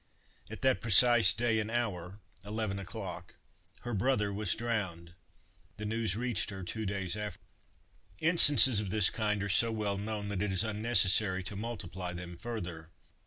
[0.49, 3.35] At that precise day and hour, eleven o'clock,
[3.81, 5.13] her brother was drowned.
[5.77, 7.45] The news reached her two days afterward.
[8.19, 12.35] Instances of this kind are so well known that it is unnecessary to multiply them
[12.35, 12.89] further.